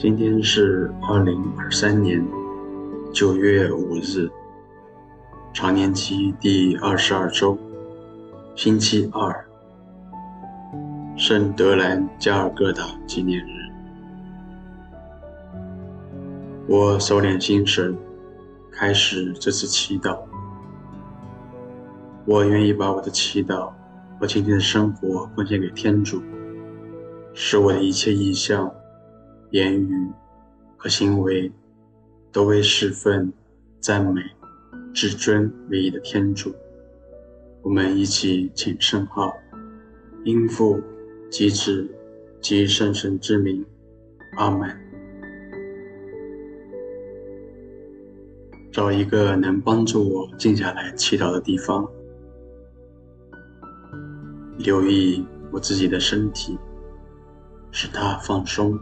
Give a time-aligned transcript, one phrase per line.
[0.00, 2.24] 今天是二零二三年
[3.12, 4.30] 九月五日，
[5.52, 7.58] 常年期第二十二周，
[8.54, 9.44] 星期二，
[11.16, 13.48] 圣德兰加尔各答纪念日。
[16.68, 17.96] 我收敛心神，
[18.70, 20.18] 开始这次祈祷。
[22.24, 23.72] 我愿意把我的祈祷
[24.20, 26.22] 和今天的生活奉献给天主，
[27.34, 28.70] 使我的一切意向。
[29.50, 30.12] 言语
[30.76, 31.50] 和行为
[32.30, 33.32] 都为侍奉、
[33.80, 34.20] 赞美、
[34.92, 36.54] 至尊唯一的天主。
[37.62, 39.36] 我们一起请圣号，
[40.24, 40.80] 应父
[41.30, 41.86] 及子
[42.40, 43.64] 及圣神之名，
[44.36, 44.68] 阿门。
[48.70, 51.86] 找一个能帮助我静下来祈祷的地方，
[54.58, 56.56] 留意我自己的身体，
[57.72, 58.78] 使它放松。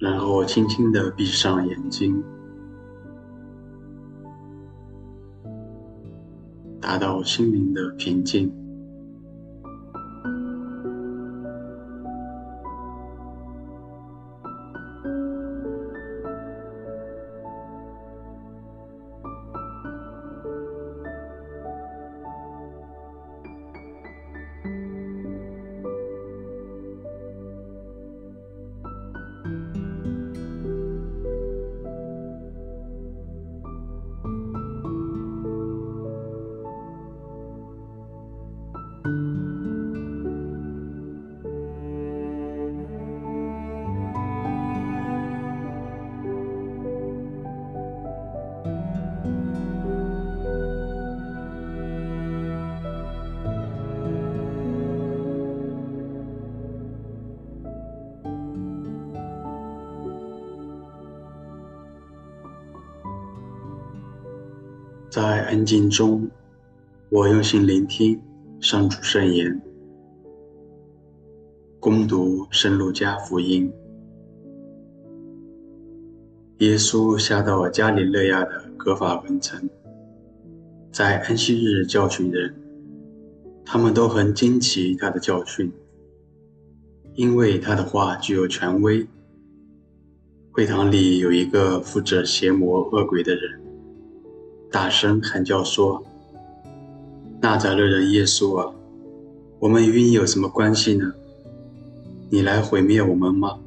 [0.00, 2.24] 然后轻轻的闭上眼睛，
[6.80, 8.50] 达到心灵的平静。
[65.10, 66.30] 在安静中，
[67.08, 68.16] 我用心聆听
[68.60, 69.60] 上主圣言，
[71.80, 73.72] 攻读圣路加福音。
[76.58, 79.68] 耶稣下到加里勒亚的葛法翁城，
[80.92, 82.54] 在安息日教训人，
[83.64, 85.72] 他们都很惊奇他的教训，
[87.14, 89.04] 因为他的话具有权威。
[90.52, 93.59] 会堂里有一个负责邪魔恶鬼的人。
[94.70, 96.00] 大声喊叫说
[97.42, 98.72] ：“纳匝肋人耶稣啊，
[99.58, 101.12] 我们与你有什么关系呢？
[102.28, 103.58] 你来毁灭我们吗？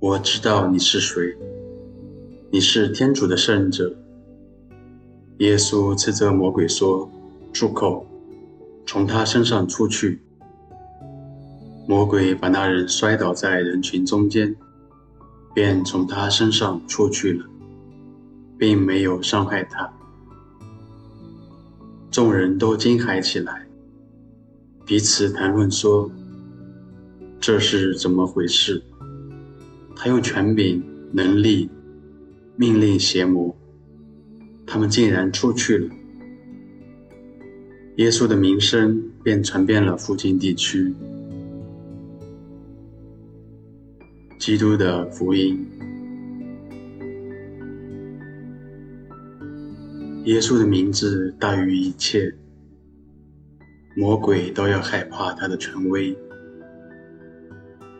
[0.00, 1.36] 我知道你是谁，
[2.50, 3.94] 你是天主的圣者。”
[5.38, 7.08] 耶稣斥责魔鬼说
[7.52, 8.04] ：“住口，
[8.86, 10.20] 从他身上出去！”
[11.86, 14.56] 魔鬼把那人摔倒在人群中间，
[15.54, 17.44] 便从他身上出去了。
[18.58, 19.92] 并没有伤害他，
[22.10, 23.66] 众人都惊骇起来，
[24.84, 26.10] 彼此谈论说
[27.38, 28.82] ：“这是怎么回事？
[29.94, 31.68] 他用权柄、能力
[32.56, 33.54] 命令邪魔，
[34.66, 35.90] 他们竟然出去了。”
[37.96, 40.94] 耶稣的名声便传遍了附近地区。
[44.38, 45.66] 基督的福音。
[50.26, 52.34] 耶稣的名字大于一切，
[53.96, 56.18] 魔鬼都要害怕他的权威。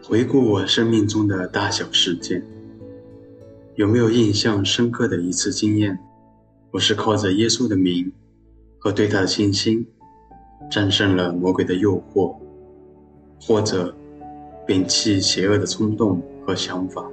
[0.02, 2.44] 回顾我生命中的大小事件，
[3.76, 5.96] 有没有印象深刻的一次经验？
[6.72, 8.12] 我是靠着耶稣的名
[8.80, 9.86] 和对他的信心，
[10.68, 12.36] 战胜了魔鬼的诱惑，
[13.40, 13.96] 或者
[14.66, 17.08] 摒弃邪恶的冲动和想法。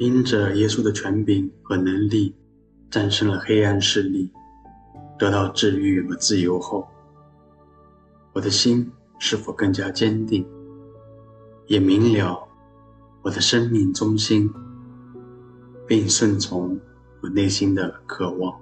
[0.00, 2.34] 因着耶稣的权柄和能力，
[2.90, 4.32] 战胜了黑暗势力，
[5.18, 6.88] 得到治愈和自由后，
[8.32, 10.48] 我的心是否更加坚定，
[11.66, 12.48] 也明了
[13.20, 14.50] 我的生命中心，
[15.86, 16.80] 并顺从
[17.22, 18.58] 我内心的渴望。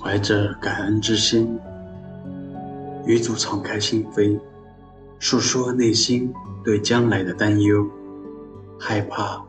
[0.00, 1.58] 怀着感恩之心，
[3.04, 4.38] 与主敞开心扉，
[5.18, 6.32] 诉说内心
[6.64, 7.84] 对将来的担忧、
[8.78, 9.42] 害怕，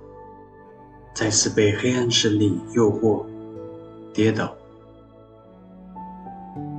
[1.13, 3.23] 再次被黑暗势力诱惑、
[4.11, 4.51] 跌倒。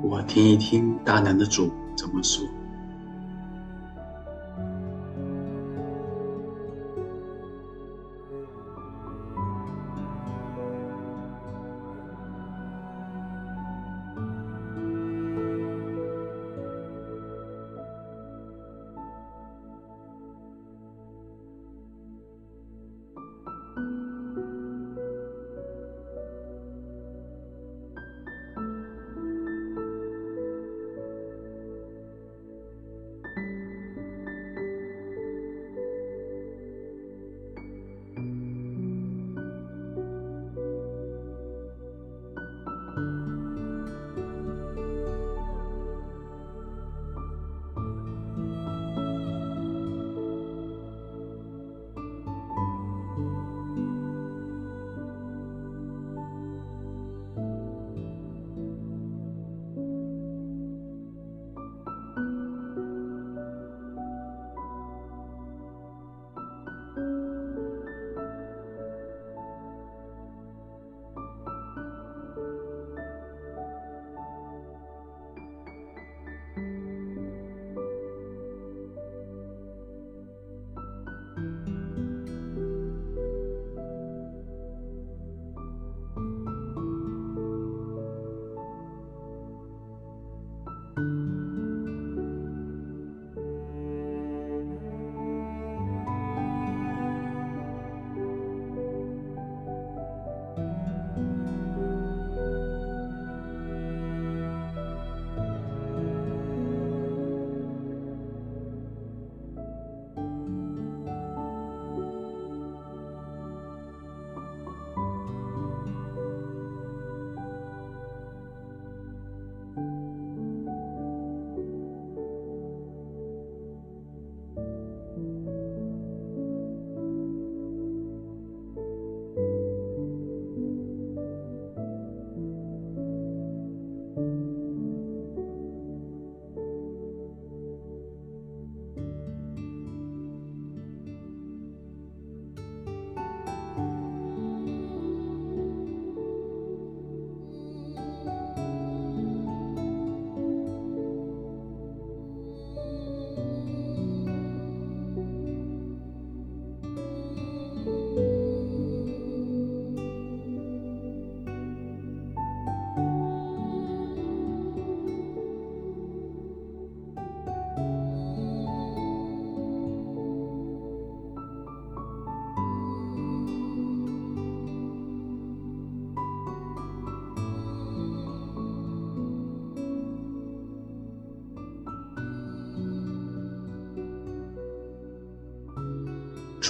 [0.02, 2.44] 我听一听大能的主怎么说。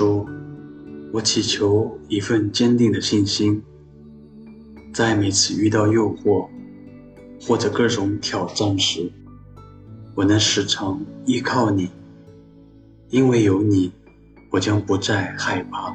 [0.01, 0.27] 主，
[1.13, 3.63] 我祈求一份坚定的信心，
[4.95, 6.49] 在每次遇到诱惑
[7.39, 9.13] 或者各种挑战时，
[10.15, 11.91] 我能时常依靠你，
[13.11, 13.93] 因为有你，
[14.51, 15.95] 我将不再害怕。